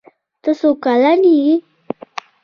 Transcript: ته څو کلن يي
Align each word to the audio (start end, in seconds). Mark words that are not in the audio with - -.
ته 0.41 0.51
څو 0.59 0.69
کلن 0.83 1.21
يي 1.35 1.51